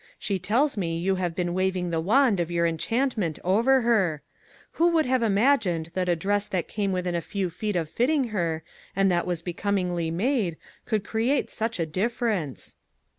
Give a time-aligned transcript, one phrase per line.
[0.17, 4.23] She tells me you have been waving the wand of your enchantment over her.
[4.71, 8.29] Who would have imagined that a dress that came within a few feet of fitting
[8.29, 8.63] her,
[8.95, 12.77] and that was becomingly made, could create such a differ ence